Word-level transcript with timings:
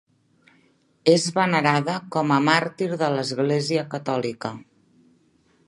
És 1.13 1.25
venerada 1.35 1.97
com 2.17 2.33
a 2.37 2.39
màrtir 2.47 2.89
de 3.03 3.11
l'Església 3.17 3.87
catòlica. 3.93 4.53